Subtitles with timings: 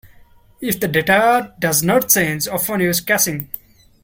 [0.61, 3.51] If the data does not change often use caching.